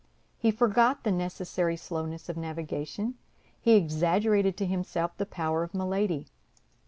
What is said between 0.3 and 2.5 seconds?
He forgot the necessary slowness of